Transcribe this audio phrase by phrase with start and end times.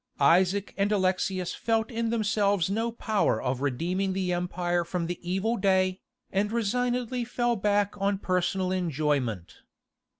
[0.19, 5.57] Isaac and Alexius felt in themselves no power of redeeming the empire from the evil
[5.57, 9.57] day, and resignedly fell back on personal enjoyment.